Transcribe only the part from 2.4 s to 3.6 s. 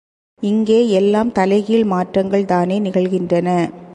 தானே நிகழ்கின்றன!